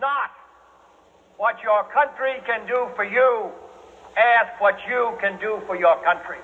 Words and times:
not 0.00 0.30
what 1.36 1.56
your 1.62 1.84
country 1.92 2.42
can 2.46 2.66
do 2.66 2.88
for 2.94 3.04
you. 3.04 3.50
Ask 4.16 4.60
what 4.60 4.76
you 4.88 5.16
can 5.20 5.38
do 5.40 5.60
for 5.66 5.76
your 5.76 6.02
country. 6.02 6.38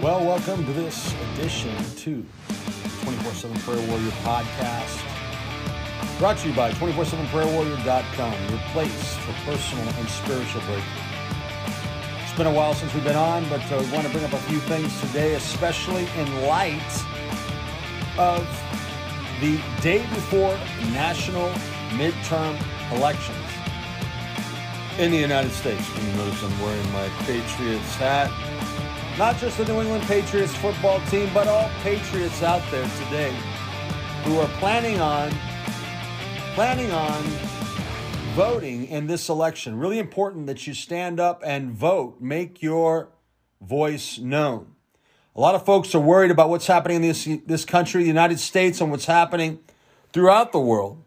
Well, 0.00 0.24
welcome 0.24 0.64
to 0.64 0.72
this 0.72 1.14
edition 1.34 1.76
to 1.96 2.24
24 3.14 3.32
7 3.34 3.58
Prayer 3.60 3.88
Warrior 3.88 4.10
podcast. 4.22 5.02
Brought 6.18 6.38
to 6.38 6.48
you 6.48 6.54
by 6.54 6.70
247prayerwarrior.com, 6.72 8.50
your 8.50 8.60
place 8.70 9.16
for 9.16 9.32
personal 9.50 9.84
and 9.94 10.08
spiritual 10.08 10.60
breakthrough. 10.62 11.02
It's 12.22 12.36
been 12.36 12.46
a 12.46 12.52
while 12.52 12.72
since 12.74 12.94
we've 12.94 13.02
been 13.02 13.16
on, 13.16 13.48
but 13.48 13.60
uh, 13.72 13.82
we 13.82 13.90
want 13.90 14.06
to 14.06 14.12
bring 14.12 14.24
up 14.24 14.32
a 14.32 14.38
few 14.42 14.60
things 14.60 14.98
today, 15.00 15.34
especially 15.34 16.06
in 16.18 16.42
light 16.46 17.04
of 18.16 18.46
the 19.40 19.60
day 19.80 20.06
before 20.10 20.54
national 20.92 21.48
midterm 21.98 22.56
elections 22.92 23.38
in 24.98 25.10
the 25.10 25.18
United 25.18 25.50
States. 25.50 25.84
You 25.96 26.12
notice 26.12 26.44
I'm 26.44 26.60
wearing 26.60 26.92
my 26.92 27.08
Patriots 27.24 27.96
hat 27.96 28.30
not 29.20 29.36
just 29.36 29.58
the 29.58 29.66
New 29.66 29.78
England 29.82 30.02
Patriots 30.04 30.54
football 30.54 30.98
team, 31.08 31.28
but 31.34 31.46
all 31.46 31.68
Patriots 31.82 32.42
out 32.42 32.62
there 32.70 32.88
today 33.04 33.36
who 34.24 34.38
are 34.38 34.48
planning 34.58 34.98
on 34.98 35.30
planning 36.54 36.90
on 36.90 37.22
voting 38.34 38.86
in 38.86 39.08
this 39.08 39.28
election. 39.28 39.76
Really 39.78 39.98
important 39.98 40.46
that 40.46 40.66
you 40.66 40.72
stand 40.72 41.20
up 41.20 41.42
and 41.44 41.70
vote, 41.70 42.22
make 42.22 42.62
your 42.62 43.10
voice 43.60 44.18
known. 44.18 44.68
A 45.36 45.40
lot 45.42 45.54
of 45.54 45.66
folks 45.66 45.94
are 45.94 46.00
worried 46.00 46.30
about 46.30 46.48
what's 46.48 46.66
happening 46.66 46.96
in 46.96 47.02
this 47.02 47.28
this 47.44 47.66
country, 47.66 48.00
the 48.00 48.08
United 48.08 48.40
States, 48.40 48.80
and 48.80 48.90
what's 48.90 49.04
happening 49.04 49.58
throughout 50.14 50.52
the 50.52 50.60
world, 50.60 51.04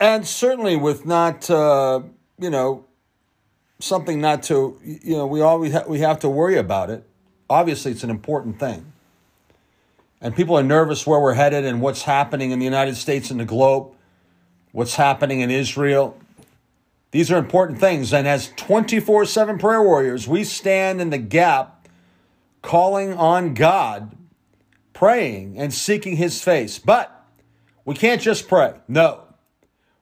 and 0.00 0.26
certainly 0.26 0.76
with 0.76 1.04
not 1.04 1.50
uh, 1.50 2.00
you 2.38 2.48
know 2.48 2.86
something 3.80 4.18
not 4.18 4.42
to 4.44 4.80
you 4.82 5.14
know 5.14 5.26
we 5.26 5.42
always 5.42 5.74
ha- 5.74 5.84
we 5.86 5.98
have 5.98 6.18
to 6.20 6.30
worry 6.30 6.56
about 6.56 6.88
it 6.88 7.04
obviously 7.48 7.92
it's 7.92 8.04
an 8.04 8.10
important 8.10 8.58
thing. 8.58 8.92
And 10.20 10.34
people 10.34 10.58
are 10.58 10.62
nervous 10.62 11.06
where 11.06 11.20
we're 11.20 11.34
headed 11.34 11.64
and 11.64 11.80
what's 11.80 12.02
happening 12.02 12.50
in 12.50 12.58
the 12.58 12.64
United 12.64 12.96
States 12.96 13.30
and 13.30 13.38
the 13.38 13.44
globe, 13.44 13.92
what's 14.72 14.96
happening 14.96 15.40
in 15.40 15.50
Israel. 15.50 16.18
These 17.10 17.30
are 17.30 17.38
important 17.38 17.78
things. 17.78 18.12
And 18.12 18.26
as 18.26 18.52
24 18.56 19.24
7 19.24 19.58
prayer 19.58 19.82
warriors, 19.82 20.26
we 20.26 20.44
stand 20.44 21.00
in 21.00 21.10
the 21.10 21.18
gap 21.18 21.88
calling 22.62 23.14
on 23.14 23.54
God, 23.54 24.16
praying 24.92 25.58
and 25.58 25.72
seeking 25.72 26.16
his 26.16 26.42
face. 26.42 26.78
But 26.78 27.24
we 27.84 27.94
can't 27.94 28.20
just 28.20 28.48
pray. 28.48 28.74
No, 28.88 29.22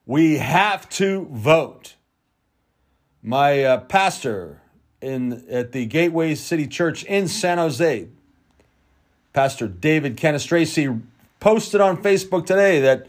we 0.06 0.38
have 0.38 0.88
to 0.90 1.28
vote. 1.30 1.94
My 3.22 3.62
uh, 3.62 3.80
pastor, 3.80 4.62
in 5.06 5.44
at 5.48 5.72
the 5.72 5.86
Gateway 5.86 6.34
City 6.34 6.66
Church 6.66 7.04
in 7.04 7.28
San 7.28 7.58
Jose. 7.58 8.08
Pastor 9.32 9.68
David 9.68 10.16
Canestraci 10.16 11.00
posted 11.38 11.80
on 11.80 12.02
Facebook 12.02 12.44
today 12.44 12.80
that 12.80 13.06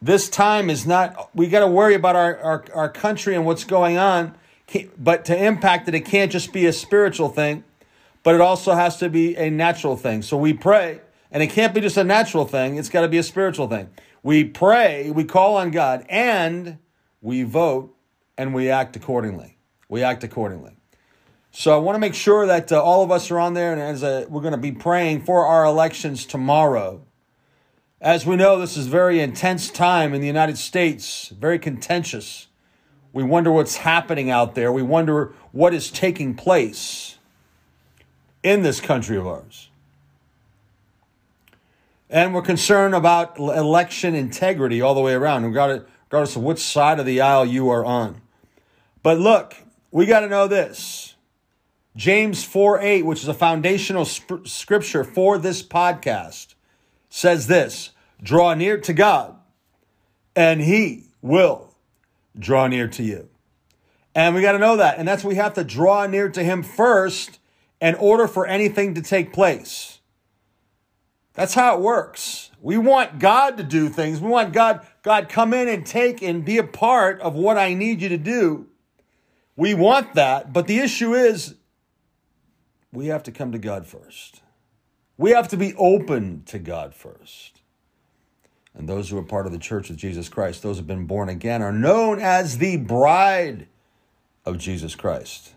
this 0.00 0.28
time 0.28 0.70
is 0.70 0.86
not 0.86 1.30
we 1.34 1.48
got 1.48 1.60
to 1.60 1.66
worry 1.66 1.94
about 1.94 2.14
our, 2.14 2.38
our, 2.38 2.64
our 2.74 2.88
country 2.88 3.34
and 3.34 3.44
what's 3.44 3.64
going 3.64 3.98
on. 3.98 4.36
But 4.96 5.24
to 5.26 5.36
impact 5.36 5.88
it 5.88 5.94
it 5.94 6.04
can't 6.04 6.30
just 6.30 6.52
be 6.52 6.66
a 6.66 6.72
spiritual 6.72 7.28
thing 7.28 7.64
but 8.22 8.34
it 8.34 8.40
also 8.40 8.72
has 8.72 8.96
to 8.96 9.10
be 9.10 9.36
a 9.36 9.50
natural 9.50 9.98
thing. 9.98 10.22
So 10.22 10.38
we 10.38 10.54
pray 10.54 11.00
and 11.30 11.42
it 11.42 11.50
can't 11.50 11.74
be 11.74 11.80
just 11.80 11.96
a 11.96 12.04
natural 12.04 12.46
thing 12.46 12.76
it's 12.76 12.88
got 12.88 13.00
to 13.00 13.08
be 13.08 13.18
a 13.18 13.22
spiritual 13.22 13.68
thing. 13.68 13.90
We 14.22 14.44
pray 14.44 15.10
we 15.10 15.24
call 15.24 15.56
on 15.56 15.72
god 15.72 16.06
and 16.08 16.78
we 17.20 17.42
vote 17.42 17.94
and 18.38 18.54
we 18.54 18.70
act 18.70 18.94
accordingly. 18.94 19.58
We 19.88 20.02
act 20.02 20.22
accordingly 20.22 20.76
so 21.56 21.72
I 21.72 21.76
want 21.76 21.94
to 21.94 22.00
make 22.00 22.16
sure 22.16 22.48
that 22.48 22.72
uh, 22.72 22.82
all 22.82 23.04
of 23.04 23.12
us 23.12 23.30
are 23.30 23.38
on 23.38 23.54
there, 23.54 23.72
and 23.72 23.80
as 23.80 24.02
a, 24.02 24.26
we're 24.28 24.40
going 24.40 24.54
to 24.54 24.58
be 24.58 24.72
praying 24.72 25.22
for 25.22 25.46
our 25.46 25.64
elections 25.64 26.26
tomorrow. 26.26 27.00
As 28.00 28.26
we 28.26 28.34
know, 28.34 28.58
this 28.58 28.76
is 28.76 28.88
a 28.88 28.90
very 28.90 29.20
intense 29.20 29.70
time 29.70 30.14
in 30.14 30.20
the 30.20 30.26
United 30.26 30.58
States, 30.58 31.28
very 31.28 31.60
contentious. 31.60 32.48
We 33.12 33.22
wonder 33.22 33.52
what's 33.52 33.76
happening 33.76 34.30
out 34.30 34.56
there. 34.56 34.72
We 34.72 34.82
wonder 34.82 35.32
what 35.52 35.72
is 35.72 35.92
taking 35.92 36.34
place 36.34 37.18
in 38.42 38.62
this 38.62 38.80
country 38.80 39.16
of 39.16 39.24
ours. 39.24 39.68
And 42.10 42.34
we're 42.34 42.42
concerned 42.42 42.96
about 42.96 43.38
election 43.38 44.16
integrity 44.16 44.80
all 44.80 44.96
the 44.96 45.00
way 45.00 45.14
around, 45.14 45.44
regardless 45.44 46.34
of 46.34 46.42
which 46.42 46.58
side 46.58 46.98
of 46.98 47.06
the 47.06 47.20
aisle 47.20 47.46
you 47.46 47.70
are 47.70 47.84
on. 47.84 48.22
But 49.04 49.20
look, 49.20 49.54
we 49.92 50.04
got 50.04 50.20
to 50.20 50.28
know 50.28 50.48
this 50.48 51.13
James 51.96 52.42
4 52.44 52.80
8, 52.80 53.02
which 53.06 53.22
is 53.22 53.28
a 53.28 53.34
foundational 53.34 54.04
sp- 54.04 54.46
scripture 54.46 55.04
for 55.04 55.38
this 55.38 55.62
podcast, 55.62 56.54
says 57.08 57.46
this 57.46 57.90
Draw 58.22 58.54
near 58.54 58.78
to 58.78 58.92
God, 58.92 59.36
and 60.34 60.60
He 60.60 61.04
will 61.22 61.74
draw 62.38 62.66
near 62.66 62.88
to 62.88 63.02
you. 63.02 63.28
And 64.14 64.34
we 64.34 64.42
got 64.42 64.52
to 64.52 64.58
know 64.58 64.76
that. 64.76 64.98
And 64.98 65.06
that's 65.06 65.24
we 65.24 65.36
have 65.36 65.54
to 65.54 65.64
draw 65.64 66.06
near 66.06 66.28
to 66.28 66.42
Him 66.42 66.62
first 66.62 67.38
in 67.80 67.94
order 67.96 68.26
for 68.26 68.46
anything 68.46 68.94
to 68.94 69.02
take 69.02 69.32
place. 69.32 70.00
That's 71.34 71.54
how 71.54 71.76
it 71.76 71.80
works. 71.80 72.50
We 72.60 72.78
want 72.78 73.18
God 73.18 73.56
to 73.56 73.62
do 73.64 73.88
things. 73.88 74.20
We 74.20 74.30
want 74.30 74.52
God, 74.52 74.86
God 75.02 75.28
come 75.28 75.52
in 75.52 75.68
and 75.68 75.84
take 75.84 76.22
and 76.22 76.44
be 76.44 76.58
a 76.58 76.64
part 76.64 77.20
of 77.20 77.34
what 77.34 77.58
I 77.58 77.74
need 77.74 78.00
you 78.00 78.08
to 78.08 78.16
do. 78.16 78.68
We 79.56 79.74
want 79.74 80.14
that. 80.14 80.52
But 80.52 80.66
the 80.66 80.78
issue 80.78 81.12
is 81.14 81.56
we 82.94 83.06
have 83.06 83.22
to 83.24 83.32
come 83.32 83.52
to 83.52 83.58
God 83.58 83.86
first. 83.86 84.40
We 85.16 85.30
have 85.30 85.48
to 85.48 85.56
be 85.56 85.74
open 85.76 86.42
to 86.46 86.58
God 86.58 86.94
first. 86.94 87.60
And 88.74 88.88
those 88.88 89.08
who 89.08 89.18
are 89.18 89.22
part 89.22 89.46
of 89.46 89.52
the 89.52 89.58
church 89.58 89.90
of 89.90 89.96
Jesus 89.96 90.28
Christ, 90.28 90.62
those 90.62 90.76
who 90.76 90.80
have 90.80 90.86
been 90.86 91.06
born 91.06 91.28
again, 91.28 91.62
are 91.62 91.72
known 91.72 92.20
as 92.20 92.58
the 92.58 92.76
bride 92.76 93.68
of 94.44 94.58
Jesus 94.58 94.94
Christ. 94.96 95.54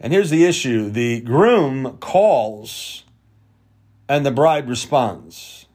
And 0.00 0.12
here's 0.12 0.30
the 0.30 0.44
issue 0.44 0.90
the 0.90 1.20
groom 1.20 1.98
calls 1.98 3.04
and 4.08 4.24
the 4.24 4.30
bride 4.30 4.68
responds. 4.68 5.66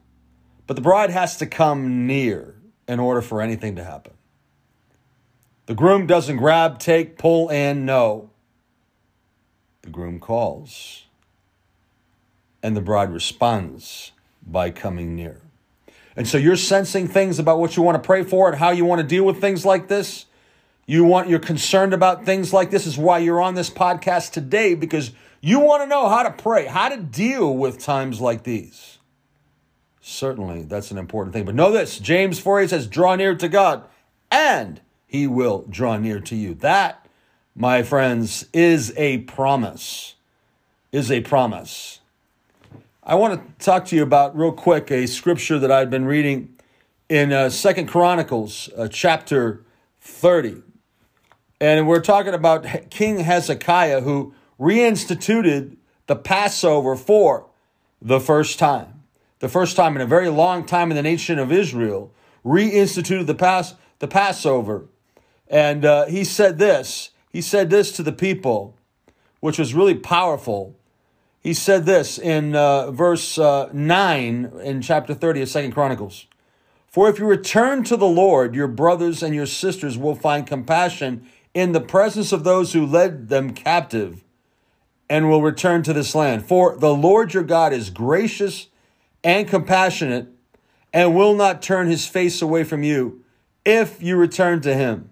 But 0.66 0.76
the 0.76 0.82
bride 0.82 1.10
has 1.10 1.38
to 1.38 1.46
come 1.46 2.08
near 2.08 2.56
in 2.88 3.00
order 3.00 3.22
for 3.22 3.42
anything 3.42 3.76
to 3.76 3.84
happen. 3.84 4.14
The 5.66 5.76
groom 5.76 6.08
doesn't 6.08 6.38
grab, 6.38 6.80
take, 6.80 7.18
pull 7.18 7.52
and 7.52 7.86
no. 7.86 8.31
The 9.82 9.90
groom 9.90 10.20
calls, 10.20 11.06
and 12.62 12.78
the 12.78 12.82
bride 12.82 13.12
responds 13.12 14.12
by 14.46 14.70
coming 14.70 15.16
near. 15.16 15.42
And 16.16 16.28
so 16.28 16.38
you're 16.38 16.56
sensing 16.56 17.08
things 17.08 17.40
about 17.40 17.60
what 17.60 17.76
you 17.76 17.84
want 17.84 18.02
to 18.02 18.06
pray 18.06 18.24
for 18.24 18.50
and 18.50 18.58
how 18.58 18.72
you 18.72 18.86
want 18.86 19.02
to 19.02 19.08
deal 19.08 19.24
with 19.24 19.40
things 19.40 19.66
like 19.66 19.88
this. 19.88 20.26
You 20.86 21.04
want 21.04 21.30
you're 21.30 21.40
concerned 21.40 21.94
about 21.94 22.26
things 22.26 22.52
like 22.52 22.70
this 22.70 22.86
is 22.86 22.98
why 22.98 23.20
you're 23.20 23.42
on 23.42 23.56
this 23.56 23.70
podcast 23.70 24.32
today 24.32 24.76
because 24.76 25.12
you 25.40 25.60
want 25.60 25.84
to 25.84 25.88
know 25.88 26.10
how 26.10 26.24
to 26.24 26.32
pray, 26.32 26.66
how 26.66 26.90
to 26.90 26.98
deal 26.98 27.56
with 27.56 27.80
times 27.80 28.20
like 28.20 28.44
these. 28.44 29.00
Certainly, 30.02 30.64
that's 30.64 30.92
an 30.92 30.98
important 30.98 31.34
thing. 31.34 31.46
But 31.46 31.56
know 31.56 31.72
this, 31.72 31.98
James 32.00 32.40
4 32.40 32.68
says, 32.68 32.88
draw 32.88 33.16
near 33.16 33.36
to 33.36 33.48
God, 33.48 33.84
and 34.30 34.82
he 35.08 35.28
will 35.28 35.66
draw 35.70 35.98
near 35.98 36.20
to 36.20 36.36
you. 36.36 36.56
That 36.56 37.08
my 37.56 37.84
friends, 37.84 38.46
is 38.54 38.94
a 38.98 39.20
promise. 39.20 40.16
Is 40.92 41.12
a 41.12 41.22
promise. 41.22 42.00
I 43.04 43.16
want 43.16 43.60
to 43.60 43.66
talk 43.66 43.86
to 43.88 43.96
you 43.96 44.04
about 44.04 44.38
real 44.38 44.52
quick 44.52 44.92
a 44.92 45.08
scripture 45.08 45.58
that 45.60 45.72
I've 45.72 45.90
been 45.90 46.06
reading 46.06 46.56
in 47.10 47.34
uh, 47.34 47.50
Second 47.50 47.88
Chronicles, 47.88 48.70
uh, 48.78 48.88
chapter 48.88 49.64
thirty, 50.02 50.62
and 51.60 51.88
we're 51.88 52.02
talking 52.02 52.34
about 52.34 52.66
King 52.90 53.20
Hezekiah 53.20 54.02
who 54.02 54.34
reinstituted 54.60 55.78
the 56.08 56.16
Passover 56.16 56.96
for 56.96 57.48
the 58.02 58.20
first 58.20 58.60
time, 58.60 59.04
the 59.40 59.50
first 59.50 59.76
time 59.76 59.96
in 59.96 60.02
a 60.02 60.06
very 60.06 60.30
long 60.30 60.66
time 60.66 60.92
in 60.92 60.98
the 60.98 61.04
nation 61.04 61.40
of 61.40 61.52
Israel, 61.52 62.12
reinstituted 62.46 63.28
the 63.28 63.36
Pass 63.36 63.76
the 64.00 64.08
Passover, 64.08 64.86
and 65.48 65.86
uh, 65.86 66.06
he 66.08 66.24
said 66.24 66.58
this 66.58 67.11
he 67.32 67.42
said 67.42 67.70
this 67.70 67.92
to 67.94 68.04
the 68.04 68.12
people, 68.12 68.76
which 69.40 69.58
was 69.58 69.74
really 69.74 69.96
powerful. 69.96 70.76
he 71.40 71.54
said 71.54 71.86
this 71.86 72.20
in 72.20 72.56
uh, 72.56 72.92
verse 72.92 73.38
uh, 73.38 73.70
9 73.74 74.52
in 74.64 74.82
chapter 74.82 75.14
30 75.14 75.44
of 75.44 75.50
Second 75.50 75.72
Chronicles. 75.72 76.28
For 76.88 77.10
if 77.10 77.20
you 77.20 77.26
return 77.26 77.84
to 77.86 77.96
the 77.96 78.06
Lord, 78.08 78.54
your 78.54 78.68
brothers 78.68 79.24
and 79.24 79.34
your 79.34 79.46
sisters 79.46 79.98
will 79.98 80.14
find 80.14 80.46
compassion 80.46 81.26
in 81.54 81.72
the 81.72 81.82
presence 81.82 82.34
of 82.34 82.44
those 82.44 82.74
who 82.74 82.86
led 82.86 83.30
them 83.30 83.54
captive 83.54 84.24
and 85.10 85.30
will 85.30 85.42
return 85.42 85.84
to 85.84 85.94
this 85.94 86.14
land. 86.14 86.46
For 86.46 86.78
the 86.78 86.94
Lord 86.94 87.34
your 87.34 87.44
God 87.44 87.74
is 87.74 87.90
gracious 87.90 88.68
and 89.24 89.48
compassionate 89.48 90.28
and 90.94 91.16
will 91.16 91.36
not 91.36 91.62
turn 91.62 91.88
his 91.88 92.06
face 92.08 92.42
away 92.42 92.64
from 92.64 92.84
you 92.84 93.24
if 93.66 94.02
you 94.02 94.18
return 94.18 94.62
to 94.62 94.74
him. 94.74 95.11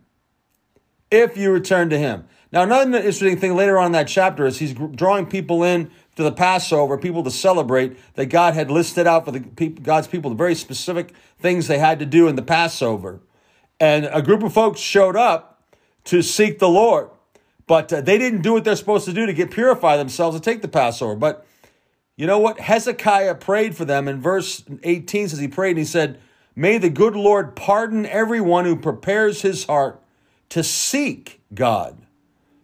If 1.11 1.37
you 1.37 1.51
return 1.51 1.89
to 1.89 1.97
him. 1.97 2.25
Now, 2.51 2.63
another 2.63 2.97
interesting 2.97 3.37
thing 3.37 3.55
later 3.55 3.77
on 3.77 3.87
in 3.87 3.91
that 3.91 4.07
chapter 4.07 4.45
is 4.45 4.57
he's 4.57 4.73
drawing 4.73 5.27
people 5.27 5.63
in 5.63 5.91
to 6.15 6.23
the 6.23 6.31
Passover, 6.31 6.97
people 6.97 7.23
to 7.23 7.31
celebrate 7.31 7.97
that 8.15 8.27
God 8.27 8.55
had 8.55 8.71
listed 8.71 9.05
out 9.05 9.25
for 9.25 9.31
the 9.31 9.41
people, 9.41 9.83
God's 9.83 10.07
people 10.07 10.31
the 10.31 10.35
very 10.35 10.55
specific 10.55 11.13
things 11.37 11.67
they 11.67 11.77
had 11.77 11.99
to 11.99 12.05
do 12.05 12.27
in 12.27 12.35
the 12.35 12.41
Passover. 12.41 13.21
And 13.79 14.09
a 14.11 14.21
group 14.21 14.43
of 14.43 14.51
folks 14.51 14.79
showed 14.79 15.15
up 15.15 15.63
to 16.05 16.21
seek 16.23 16.59
the 16.59 16.69
Lord, 16.69 17.09
but 17.67 17.93
uh, 17.93 18.01
they 18.01 18.17
didn't 18.17 18.41
do 18.41 18.53
what 18.53 18.63
they're 18.63 18.75
supposed 18.75 19.05
to 19.05 19.13
do 19.13 19.27
to 19.27 19.33
get 19.33 19.51
purify 19.51 19.95
themselves 19.95 20.35
to 20.35 20.41
take 20.41 20.61
the 20.61 20.67
Passover. 20.67 21.15
But 21.15 21.45
you 22.15 22.25
know 22.25 22.39
what? 22.39 22.59
Hezekiah 22.59 23.35
prayed 23.35 23.77
for 23.77 23.85
them 23.85 24.07
in 24.07 24.19
verse 24.19 24.63
18 24.83 25.29
says 25.29 25.39
he 25.39 25.47
prayed 25.47 25.71
and 25.71 25.79
he 25.79 25.85
said, 25.85 26.19
May 26.55 26.79
the 26.79 26.89
good 26.89 27.15
Lord 27.15 27.55
pardon 27.55 28.05
everyone 28.07 28.65
who 28.65 28.75
prepares 28.75 29.43
his 29.43 29.65
heart 29.65 30.01
to 30.49 30.63
seek 30.63 31.41
God. 31.53 31.97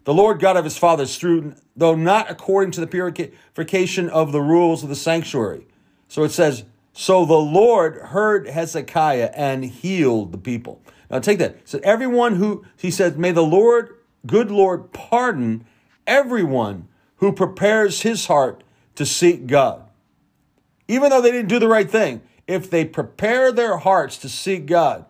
The 0.03 0.13
Lord 0.13 0.39
God 0.39 0.57
of 0.57 0.63
his 0.63 0.77
fathers, 0.77 1.17
through 1.17 1.55
though 1.75 1.95
not 1.95 2.29
according 2.29 2.71
to 2.71 2.81
the 2.81 2.87
purification 2.87 4.09
of 4.09 4.31
the 4.31 4.41
rules 4.41 4.83
of 4.83 4.89
the 4.89 4.95
sanctuary. 4.95 5.67
So 6.07 6.23
it 6.23 6.31
says, 6.31 6.63
So 6.93 7.25
the 7.25 7.33
Lord 7.33 7.97
heard 7.97 8.47
Hezekiah 8.47 9.31
and 9.35 9.65
healed 9.65 10.31
the 10.31 10.37
people. 10.37 10.81
Now 11.09 11.19
take 11.19 11.39
that. 11.39 11.57
So 11.67 11.79
everyone 11.83 12.35
who, 12.35 12.65
he 12.77 12.91
said, 12.91 13.17
May 13.17 13.31
the 13.31 13.43
Lord, 13.43 13.95
good 14.25 14.51
Lord, 14.51 14.91
pardon 14.93 15.65
everyone 16.07 16.87
who 17.17 17.31
prepares 17.31 18.01
his 18.01 18.27
heart 18.27 18.63
to 18.95 19.05
seek 19.05 19.47
God. 19.47 19.83
Even 20.87 21.09
though 21.09 21.21
they 21.21 21.31
didn't 21.31 21.49
do 21.49 21.59
the 21.59 21.67
right 21.67 21.89
thing, 21.89 22.21
if 22.47 22.69
they 22.69 22.85
prepare 22.85 23.51
their 23.51 23.77
hearts 23.77 24.17
to 24.19 24.29
seek 24.29 24.65
God, 24.65 25.05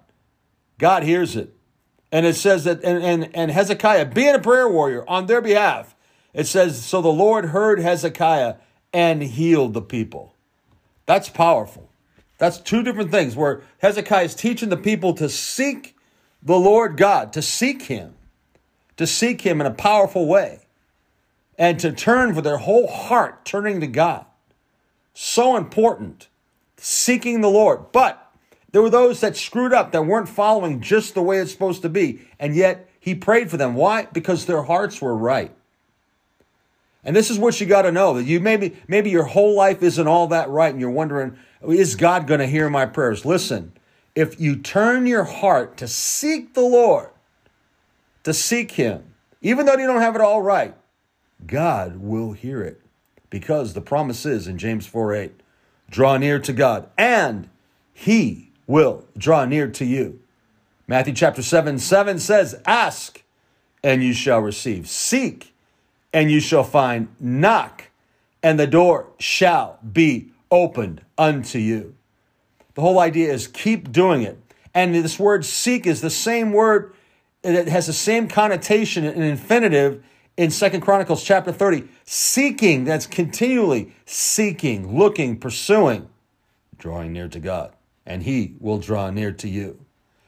God 0.77 1.03
hears 1.03 1.35
it. 1.35 1.54
And 2.15 2.25
it 2.25 2.37
says 2.37 2.63
that, 2.63 2.81
and, 2.81 3.03
and, 3.03 3.35
and 3.35 3.51
Hezekiah, 3.51 4.05
being 4.05 4.35
a 4.35 4.39
prayer 4.39 4.69
warrior 4.69 5.03
on 5.05 5.25
their 5.25 5.41
behalf, 5.41 5.97
it 6.33 6.47
says, 6.47 6.81
So 6.81 7.01
the 7.01 7.09
Lord 7.09 7.47
heard 7.47 7.77
Hezekiah 7.77 8.55
and 8.93 9.21
healed 9.21 9.73
the 9.73 9.81
people. 9.81 10.33
That's 11.07 11.27
powerful. 11.27 11.89
That's 12.37 12.57
two 12.57 12.83
different 12.83 13.11
things 13.11 13.35
where 13.35 13.63
Hezekiah 13.79 14.23
is 14.23 14.33
teaching 14.33 14.69
the 14.69 14.77
people 14.77 15.13
to 15.15 15.27
seek 15.27 15.97
the 16.41 16.57
Lord 16.57 16.95
God, 16.95 17.33
to 17.33 17.41
seek 17.41 17.81
Him, 17.81 18.15
to 18.95 19.05
seek 19.05 19.41
Him 19.41 19.59
in 19.59 19.67
a 19.67 19.71
powerful 19.71 20.25
way, 20.25 20.61
and 21.57 21.77
to 21.81 21.91
turn 21.91 22.33
for 22.33 22.41
their 22.41 22.59
whole 22.59 22.87
heart, 22.87 23.43
turning 23.43 23.81
to 23.81 23.87
God. 23.87 24.25
So 25.13 25.57
important, 25.57 26.29
seeking 26.77 27.41
the 27.41 27.49
Lord. 27.49 27.91
But 27.91 28.24
there 28.75 28.81
were 28.81 28.89
those 28.89 29.21
that 29.21 29.37
screwed 29.37 29.71
up, 29.71 29.93
that 29.93 30.05
weren't 30.05 30.27
following 30.27 30.81
just 30.81 31.13
the 31.13 31.21
way 31.21 31.37
it's 31.37 31.49
supposed 31.49 31.81
to 31.83 31.87
be, 31.87 32.27
and 32.37 32.53
yet 32.53 32.89
He 32.99 33.15
prayed 33.15 33.49
for 33.49 33.55
them. 33.55 33.73
Why? 33.73 34.09
Because 34.11 34.45
their 34.45 34.63
hearts 34.63 35.01
were 35.01 35.15
right. 35.15 35.55
And 37.01 37.15
this 37.15 37.31
is 37.31 37.39
what 37.39 37.61
you 37.61 37.67
got 37.67 37.83
to 37.83 37.91
know 37.93 38.15
that 38.15 38.25
you 38.25 38.41
maybe 38.41 38.75
maybe 38.85 39.09
your 39.09 39.23
whole 39.23 39.55
life 39.55 39.81
isn't 39.81 40.07
all 40.07 40.27
that 40.27 40.49
right 40.49 40.71
and 40.73 40.81
you're 40.81 40.89
wondering 40.89 41.37
is 41.65 41.95
God 41.95 42.27
going 42.27 42.41
to 42.41 42.47
hear 42.47 42.69
my 42.69 42.85
prayers? 42.85 43.23
Listen, 43.23 43.71
if 44.13 44.41
you 44.41 44.57
turn 44.57 45.07
your 45.07 45.23
heart 45.23 45.77
to 45.77 45.87
seek 45.87 46.53
the 46.53 46.59
Lord, 46.59 47.11
to 48.23 48.33
seek 48.33 48.71
him, 48.71 49.13
even 49.41 49.65
though 49.65 49.77
you 49.77 49.87
don't 49.87 50.01
have 50.01 50.15
it 50.15 50.21
all 50.21 50.41
right, 50.41 50.75
God 51.47 52.01
will 52.01 52.33
hear 52.33 52.61
it. 52.61 52.81
Because 53.29 53.73
the 53.73 53.79
promise 53.79 54.25
is 54.25 54.49
in 54.49 54.57
James 54.57 54.85
4 54.85 55.13
8, 55.13 55.31
draw 55.89 56.17
near 56.17 56.39
to 56.39 56.51
God, 56.51 56.89
and 56.97 57.49
he 57.93 58.51
will 58.67 59.05
draw 59.17 59.45
near 59.45 59.67
to 59.69 59.85
you. 59.85 60.19
Matthew 60.87 61.13
chapter 61.13 61.41
7 61.41 61.79
7 61.79 62.19
says, 62.19 62.61
Ask, 62.65 63.23
and 63.83 64.03
you 64.03 64.13
shall 64.13 64.39
receive. 64.39 64.87
Seek, 64.87 65.53
and 66.13 66.31
you 66.31 66.39
shall 66.39 66.63
find. 66.63 67.07
Knock, 67.19 67.89
and 68.43 68.59
the 68.59 68.67
door 68.67 69.07
shall 69.19 69.79
be 69.91 70.31
opened 70.51 71.01
unto 71.17 71.59
you. 71.59 71.95
The 72.75 72.81
whole 72.81 72.99
idea 72.99 73.33
is 73.33 73.47
keep 73.47 73.91
doing 73.91 74.21
it. 74.21 74.37
And 74.73 74.93
this 74.93 75.17
word 75.17 75.45
seek 75.45 75.87
is 75.87 76.01
the 76.01 76.09
same 76.09 76.51
word 76.51 76.93
that 77.41 77.67
has 77.67 77.87
the 77.87 77.93
same 77.93 78.27
connotation 78.27 79.05
in 79.05 79.21
infinitive 79.21 80.03
in 80.37 80.51
Second 80.51 80.81
Chronicles 80.81 81.23
chapter 81.23 81.51
30. 81.51 81.87
Seeking, 82.03 82.83
that's 82.83 83.07
continually 83.07 83.93
seeking, 84.05 84.97
looking, 84.97 85.37
pursuing, 85.39 86.09
drawing 86.77 87.13
near 87.13 87.29
to 87.29 87.39
God. 87.39 87.71
And 88.05 88.23
he 88.23 88.55
will 88.59 88.77
draw 88.77 89.09
near 89.09 89.31
to 89.31 89.49
you. 89.49 89.85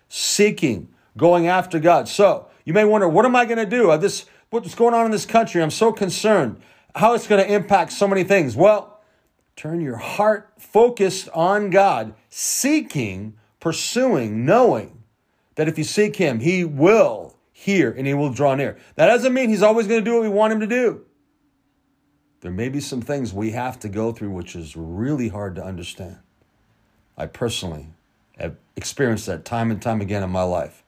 Seeking, 0.09 0.89
going 1.15 1.47
after 1.47 1.79
God. 1.79 2.07
So 2.07 2.47
you 2.65 2.73
may 2.73 2.85
wonder, 2.85 3.07
what 3.07 3.25
am 3.25 3.35
I 3.35 3.45
going 3.45 3.57
to 3.57 3.65
do? 3.65 3.95
This 3.97 4.25
what's 4.49 4.75
going 4.75 4.93
on 4.93 5.05
in 5.05 5.11
this 5.11 5.25
country. 5.25 5.61
I'm 5.61 5.71
so 5.71 5.91
concerned 5.91 6.59
how 6.95 7.13
it's 7.13 7.27
going 7.27 7.45
to 7.45 7.53
impact 7.53 7.91
so 7.91 8.07
many 8.07 8.23
things. 8.23 8.55
Well, 8.55 9.01
turn 9.55 9.81
your 9.81 9.97
heart 9.97 10.53
focused 10.57 11.29
on 11.33 11.69
God, 11.69 12.13
seeking, 12.29 13.35
pursuing, 13.59 14.45
knowing 14.45 15.03
that 15.55 15.67
if 15.67 15.77
you 15.77 15.83
seek 15.83 16.15
Him, 16.15 16.39
He 16.39 16.63
will 16.63 17.35
hear 17.51 17.91
and 17.91 18.07
He 18.07 18.13
will 18.13 18.31
draw 18.31 18.55
near. 18.55 18.77
That 18.95 19.07
doesn't 19.07 19.33
mean 19.33 19.49
He's 19.49 19.63
always 19.63 19.87
going 19.87 19.99
to 19.99 20.05
do 20.05 20.13
what 20.13 20.23
we 20.23 20.29
want 20.29 20.53
Him 20.53 20.59
to 20.61 20.67
do. 20.67 21.05
There 22.41 22.51
may 22.51 22.69
be 22.69 22.79
some 22.79 23.01
things 23.01 23.33
we 23.33 23.51
have 23.51 23.79
to 23.79 23.89
go 23.89 24.11
through 24.11 24.31
which 24.31 24.55
is 24.55 24.75
really 24.75 25.29
hard 25.29 25.55
to 25.55 25.63
understand. 25.63 26.17
I 27.17 27.25
personally 27.25 27.87
have 28.37 28.55
experienced 28.75 29.25
that 29.25 29.45
time 29.45 29.71
and 29.71 29.81
time 29.81 30.01
again 30.01 30.23
in 30.23 30.29
my 30.29 30.43
life 30.43 30.83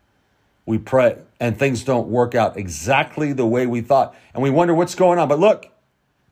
we 0.70 0.78
pray 0.78 1.18
and 1.40 1.58
things 1.58 1.84
don't 1.84 2.10
work 2.10 2.36
out 2.36 2.56
exactly 2.56 3.34
the 3.34 3.46
way 3.46 3.66
we 3.66 3.82
thought. 3.82 4.16
And 4.36 4.44
we 4.44 4.52
wonder 4.52 4.72
what's 4.72 4.94
going 4.94 5.18
on. 5.18 5.28
But 5.28 5.40
look, 5.40 5.68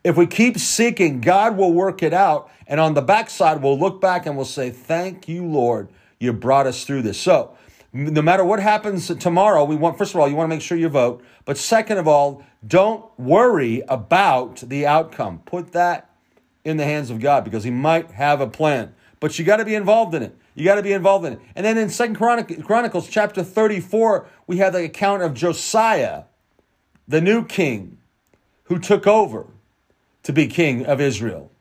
if 0.04 0.16
we 0.16 0.28
keep 0.28 0.60
seeking, 0.60 1.22
God 1.22 1.58
will 1.58 1.74
work 1.74 2.04
it 2.04 2.14
out. 2.14 2.52
And 2.68 2.80
on 2.80 2.94
the 2.94 3.02
backside, 3.02 3.64
we'll 3.64 3.80
look 3.80 4.00
back 4.00 4.28
and 4.28 4.36
we'll 4.36 4.46
say, 4.46 4.70
Thank 4.70 5.28
you, 5.28 5.44
Lord, 5.44 5.90
you 6.20 6.34
brought 6.34 6.68
us 6.68 6.84
through 6.84 7.02
this. 7.02 7.20
So, 7.20 7.58
no 7.92 8.22
matter 8.22 8.46
what 8.46 8.60
happens 8.60 9.08
tomorrow, 9.08 9.64
we 9.64 9.76
want, 9.76 9.98
first 9.98 10.14
of 10.14 10.20
all, 10.20 10.30
you 10.30 10.36
want 10.36 10.52
to 10.52 10.56
make 10.56 10.62
sure 10.62 10.78
you 10.78 10.90
vote. 10.90 11.24
But 11.46 11.58
second 11.58 11.98
of 11.98 12.08
all, 12.08 12.46
don't 12.68 13.04
worry 13.18 13.82
about 13.88 14.58
the 14.58 14.86
outcome. 14.86 15.40
Put 15.46 15.72
that 15.72 16.12
in 16.64 16.78
the 16.78 16.86
hands 16.86 17.10
of 17.10 17.20
God 17.20 17.44
because 17.44 17.64
He 17.64 17.72
might 17.72 18.12
have 18.12 18.40
a 18.40 18.48
plan. 18.48 18.94
But 19.20 19.40
you 19.40 19.46
got 19.46 19.58
to 19.58 19.66
be 19.66 19.76
involved 19.76 20.14
in 20.14 20.24
it. 20.24 20.36
You 20.54 20.64
got 20.64 20.76
to 20.76 20.84
be 20.84 20.94
involved 20.94 21.26
in 21.26 21.34
it. 21.34 21.40
And 21.56 21.66
then 21.66 21.78
in 21.78 21.90
Second 21.90 22.16
Chronicles 22.16 23.08
chapter 23.08 23.44
34, 23.44 24.28
we 24.46 24.58
have 24.58 24.74
the 24.74 24.84
account 24.84 25.24
of 25.24 25.34
Josiah, 25.34 26.24
the 27.08 27.22
new 27.22 27.44
king, 27.46 27.98
who 28.66 28.80
took 28.80 29.08
over 29.08 29.48
to 30.24 30.34
be 30.34 30.48
king 30.48 30.86
of 30.86 31.00
Israel. 31.02 31.52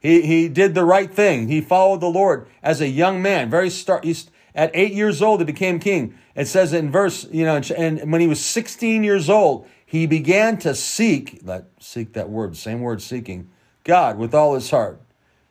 He, 0.00 0.22
he 0.22 0.48
did 0.48 0.74
the 0.74 0.84
right 0.84 1.12
thing. 1.12 1.48
He 1.48 1.60
followed 1.60 2.00
the 2.00 2.08
Lord 2.08 2.46
as 2.62 2.80
a 2.80 2.88
young 2.88 3.22
man. 3.22 3.50
Very 3.50 3.70
start. 3.70 4.04
He's, 4.04 4.30
at 4.54 4.70
eight 4.74 4.92
years 4.92 5.22
old, 5.22 5.40
he 5.40 5.46
became 5.46 5.78
king. 5.78 6.18
It 6.34 6.46
says 6.46 6.72
in 6.72 6.90
verse, 6.90 7.26
you 7.30 7.44
know, 7.44 7.60
and 7.76 8.10
when 8.12 8.20
he 8.20 8.26
was 8.26 8.44
16 8.44 9.04
years 9.04 9.30
old, 9.30 9.66
he 9.84 10.06
began 10.06 10.58
to 10.58 10.74
seek, 10.74 11.42
that 11.44 11.68
seek 11.80 12.12
that 12.14 12.28
word, 12.28 12.56
same 12.56 12.80
word, 12.80 13.00
seeking 13.00 13.50
God 13.84 14.18
with 14.18 14.34
all 14.34 14.54
his 14.54 14.70
heart. 14.70 15.00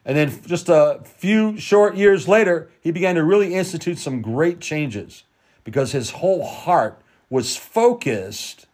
And 0.06 0.18
then 0.18 0.42
just 0.46 0.70
a 0.70 1.02
few 1.04 1.58
short 1.58 1.96
years 1.96 2.28
later, 2.28 2.70
he 2.82 2.92
began 2.92 3.16
to 3.16 3.24
really 3.24 3.54
institute 3.54 3.98
some 3.98 4.22
great 4.22 4.60
changes 4.60 5.24
because 5.64 5.94
his 5.94 6.12
whole 6.12 6.46
heart 6.46 7.02
was 7.30 7.56
focused 7.56 8.68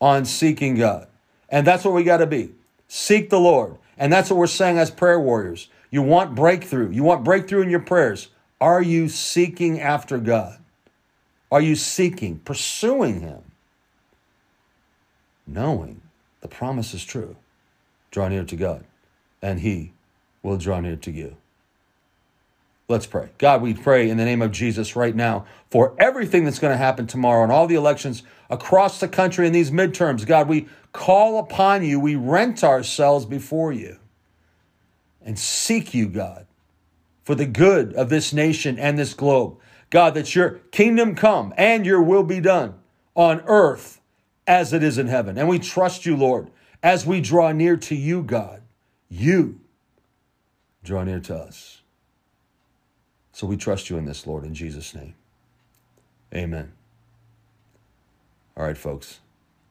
on 0.00 0.24
seeking 0.24 0.76
God. 0.76 1.08
And 1.48 1.66
that's 1.66 1.84
what 1.84 1.94
we 1.94 2.04
got 2.04 2.18
to 2.18 2.26
be. 2.26 2.50
Seek 2.86 3.30
the 3.30 3.40
Lord. 3.40 3.76
And 3.96 4.12
that's 4.12 4.30
what 4.30 4.36
we're 4.36 4.46
saying 4.46 4.78
as 4.78 4.90
prayer 4.90 5.18
warriors. 5.18 5.68
You 5.90 6.02
want 6.02 6.34
breakthrough. 6.34 6.90
You 6.90 7.02
want 7.02 7.24
breakthrough 7.24 7.62
in 7.62 7.70
your 7.70 7.80
prayers. 7.80 8.28
Are 8.60 8.82
you 8.82 9.08
seeking 9.08 9.80
after 9.80 10.18
God? 10.18 10.58
Are 11.50 11.60
you 11.60 11.76
seeking, 11.76 12.40
pursuing 12.40 13.20
Him? 13.20 13.42
Knowing 15.46 16.02
the 16.40 16.48
promise 16.48 16.92
is 16.92 17.04
true. 17.04 17.36
Draw 18.10 18.28
near 18.28 18.44
to 18.44 18.56
God, 18.56 18.84
and 19.40 19.60
He 19.60 19.92
will 20.42 20.58
draw 20.58 20.80
near 20.80 20.96
to 20.96 21.10
you. 21.10 21.36
Let's 22.88 23.06
pray. 23.06 23.30
God, 23.38 23.62
we 23.62 23.74
pray 23.74 24.10
in 24.10 24.16
the 24.18 24.24
name 24.24 24.42
of 24.42 24.52
Jesus 24.52 24.96
right 24.96 25.14
now 25.16 25.46
for 25.70 25.94
everything 25.98 26.44
that's 26.44 26.58
going 26.58 26.72
to 26.72 26.78
happen 26.78 27.06
tomorrow 27.06 27.42
and 27.42 27.52
all 27.52 27.66
the 27.66 27.74
elections 27.76 28.22
across 28.50 29.00
the 29.00 29.08
country 29.08 29.46
in 29.46 29.52
these 29.52 29.70
midterms. 29.70 30.26
God, 30.26 30.48
we 30.48 30.68
call 30.92 31.38
upon 31.38 31.84
you. 31.84 32.00
We 32.00 32.16
rent 32.16 32.64
ourselves 32.64 33.26
before 33.26 33.72
you. 33.72 33.98
and 35.22 35.38
seek 35.38 35.94
you, 35.94 36.08
God, 36.08 36.46
for 37.24 37.34
the 37.34 37.46
good 37.46 37.94
of 37.94 38.08
this 38.10 38.32
nation 38.32 38.78
and 38.78 38.98
this 38.98 39.14
globe. 39.14 39.58
God, 39.90 40.14
that 40.14 40.34
your 40.34 40.52
kingdom 40.72 41.14
come 41.14 41.54
and 41.56 41.86
your 41.86 42.02
will 42.02 42.22
be 42.24 42.40
done 42.40 42.74
on 43.14 43.42
earth 43.46 44.00
as 44.46 44.72
it 44.72 44.82
is 44.82 44.98
in 44.98 45.08
heaven. 45.08 45.38
And 45.38 45.48
we 45.48 45.58
trust 45.58 46.06
you, 46.06 46.16
Lord, 46.16 46.50
as 46.82 47.06
we 47.06 47.20
draw 47.20 47.52
near 47.52 47.76
to 47.76 47.94
you, 47.94 48.22
God. 48.22 48.62
You 49.08 49.60
draw 50.82 51.04
near 51.04 51.20
to 51.20 51.36
us. 51.36 51.82
So 53.32 53.46
we 53.46 53.56
trust 53.56 53.88
you 53.88 53.96
in 53.98 54.04
this, 54.04 54.26
Lord, 54.26 54.44
in 54.44 54.54
Jesus' 54.54 54.94
name. 54.94 55.14
Amen. 56.34 56.72
All 58.56 58.64
right, 58.64 58.76
folks, 58.76 59.20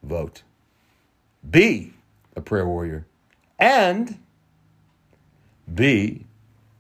vote. 0.02 0.44
Be 1.50 1.94
a 2.36 2.42
prayer 2.42 2.66
warrior 2.66 3.06
and 3.60 4.18
be 5.74 6.26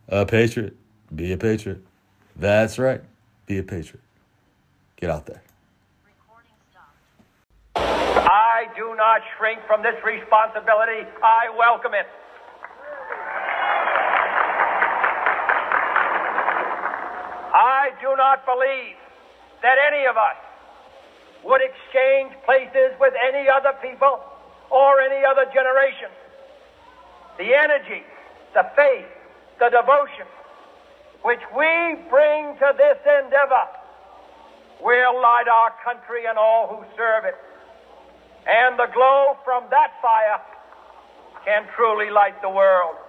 a 0.07 0.25
patriot. 0.25 0.75
Be 1.13 1.33
a 1.33 1.37
patriot. 1.37 1.83
That's 2.35 2.79
right. 2.79 3.01
Be 3.45 3.57
a 3.57 3.63
patriot. 3.63 4.03
Get 4.95 5.09
out 5.09 5.25
there. 5.25 5.41
I 7.75 8.65
do 8.75 8.95
not 8.95 9.21
shrink 9.37 9.59
from 9.67 9.83
this 9.83 9.95
responsibility. 10.03 11.07
I 11.23 11.49
welcome 11.57 11.93
it. 11.93 12.07
I 17.87 17.95
do 18.03 18.11
not 18.19 18.43
believe 18.43 18.99
that 19.63 19.79
any 19.79 20.03
of 20.11 20.17
us 20.19 20.35
would 21.47 21.61
exchange 21.63 22.35
places 22.43 22.91
with 22.99 23.13
any 23.15 23.47
other 23.47 23.71
people 23.79 24.19
or 24.69 24.99
any 24.99 25.23
other 25.23 25.47
generation. 25.55 26.11
The 27.39 27.55
energy, 27.55 28.03
the 28.53 28.67
faith, 28.75 29.07
the 29.59 29.71
devotion 29.71 30.27
which 31.23 31.39
we 31.55 31.95
bring 32.11 32.59
to 32.59 32.75
this 32.75 32.99
endeavor 33.23 33.67
will 34.83 35.15
light 35.21 35.47
our 35.47 35.71
country 35.79 36.27
and 36.27 36.37
all 36.37 36.67
who 36.67 36.83
serve 36.97 37.23
it. 37.23 37.39
And 38.47 38.77
the 38.77 38.91
glow 38.91 39.37
from 39.45 39.63
that 39.71 39.95
fire 40.01 40.43
can 41.45 41.63
truly 41.75 42.11
light 42.11 42.35
the 42.41 42.49
world. 42.49 42.99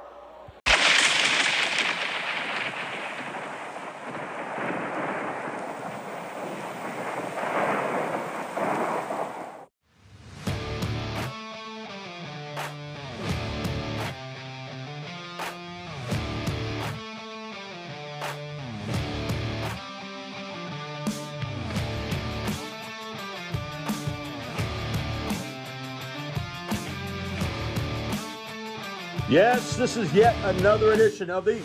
Yes, 29.29 29.77
this 29.77 29.99
is 29.99 30.11
yet 30.15 30.35
another 30.57 30.95
edition 30.95 31.29
of 31.29 31.45
the 31.45 31.61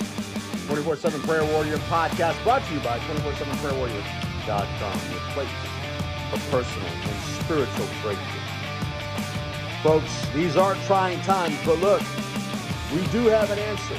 24 0.68 0.98
7 0.98 1.22
Prayer 1.22 1.46
Warrior 1.46 1.78
podcast 1.88 2.44
brought 2.44 2.62
to 2.66 2.74
you 2.74 2.82
by 2.82 3.00
24 3.00 3.34
7 3.36 3.54
PrayerWarrior.com, 3.60 5.00
your 5.10 5.22
place 5.32 5.50
for 6.30 6.52
personal 6.52 6.90
and 6.90 7.42
spiritual 7.42 7.88
breakthrough. 8.02 8.42
Folks, 9.82 10.28
these 10.34 10.58
are 10.58 10.76
trying 10.88 11.22
times, 11.22 11.56
but 11.66 11.80
look, 11.80 12.02
we 12.94 13.08
do 13.14 13.28
have 13.28 13.50
an 13.50 13.60
answer. 13.60 13.96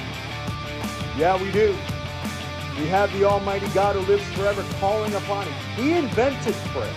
Yeah, 1.17 1.43
we 1.43 1.51
do. 1.51 1.75
We 2.79 2.87
have 2.89 3.11
the 3.15 3.25
Almighty 3.25 3.69
God 3.69 3.97
who 3.97 4.03
lives 4.03 4.25
forever 4.35 4.63
calling 4.79 5.15
upon 5.15 5.47
Him. 5.47 5.55
He 5.83 5.95
invented 5.95 6.55
prayer. 6.75 6.95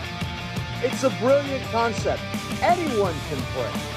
It's 0.83 1.05
a 1.05 1.11
brilliant 1.21 1.63
concept. 1.71 2.21
Anyone 2.61 3.15
can 3.29 3.41
pray. 3.53 3.96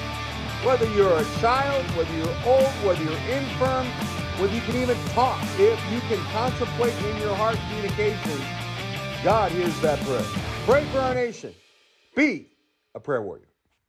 Whether 0.65 0.87
you're 0.95 1.19
a 1.19 1.25
child, 1.41 1.85
whether 1.97 2.15
you're 2.15 2.37
old, 2.45 2.69
whether 2.85 3.03
you're 3.03 3.13
infirm, 3.35 3.87
whether 4.39 4.55
you 4.55 4.61
can 4.63 4.77
even 4.77 4.97
talk, 5.09 5.43
if 5.59 5.81
you 5.93 6.01
can 6.01 6.19
contemplate 6.33 6.95
in 7.05 7.17
your 7.19 7.35
heart 7.35 7.57
communication, 7.69 8.39
God 9.25 9.53
hears 9.53 9.79
that 9.81 9.99
prayer. 10.01 10.25
Pray 10.67 10.85
for 10.93 10.99
our 10.99 11.15
nation. 11.15 11.55
Be 12.15 12.47
a 12.95 13.01
prayer 13.01 13.23
warrior. 13.23 13.50